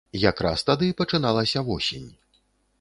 Якраз 0.29 0.63
тады 0.69 0.89
пачыналася 1.03 1.65
восень. 1.71 2.11